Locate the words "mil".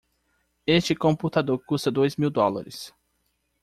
2.17-2.31